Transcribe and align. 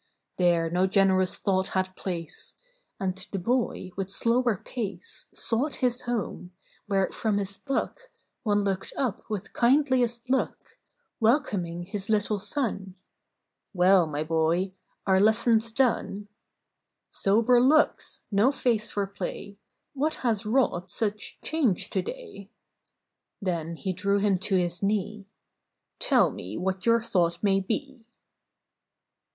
There 0.37 0.67
no 0.67 0.87
generous 0.87 1.37
thought 1.37 1.67
had 1.77 1.95
place; 1.95 2.55
And 2.99 3.15
the 3.31 3.37
hoy, 3.37 3.91
with 3.95 4.09
slower 4.09 4.57
pace, 4.57 5.27
Sought 5.31 5.75
his 5.75 6.01
home, 6.09 6.53
where 6.87 7.11
from 7.11 7.37
his 7.37 7.59
hook 7.67 8.09
One 8.41 8.63
looked 8.63 8.93
up 8.97 9.29
with 9.29 9.53
kindliest 9.53 10.27
look, 10.27 10.79
Welcoming 11.19 11.83
his 11.83 12.09
little 12.09 12.39
son:— 12.39 12.95
"Well, 13.75 14.07
my 14.07 14.23
boy! 14.23 14.73
are 15.05 15.19
lessons 15.19 15.71
done?" 15.71 16.27
8 17.13 17.13
114 17.13 17.13
SHIPS 17.13 17.15
AT 17.15 17.15
SEA." 17.15 17.23
Sober 17.23 17.61
looks! 17.61 18.23
JSTo 18.33 18.59
face 18.59 18.89
for 18.91 19.05
play! 19.05 19.57
What 19.93 20.15
has 20.25 20.47
wrought 20.47 20.89
such 20.89 21.39
change 21.43 21.91
to 21.91 22.01
day?" 22.01 22.49
Then 23.39 23.75
he 23.75 23.93
drew 23.93 24.17
him 24.17 24.39
to 24.39 24.55
his 24.55 24.81
knee. 24.81 25.27
"Tell 25.99 26.31
me 26.31 26.57
what 26.57 26.87
your 26.87 27.03
thought 27.03 27.43
may 27.43 27.59
be!" 27.59 28.07